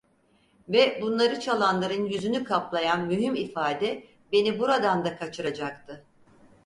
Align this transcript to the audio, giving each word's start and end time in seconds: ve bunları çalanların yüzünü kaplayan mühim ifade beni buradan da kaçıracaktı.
ve 0.69 0.99
bunları 1.01 1.39
çalanların 1.39 2.05
yüzünü 2.05 2.43
kaplayan 2.43 3.07
mühim 3.07 3.35
ifade 3.35 4.03
beni 4.31 4.59
buradan 4.59 5.05
da 5.05 5.15
kaçıracaktı. 5.15 6.05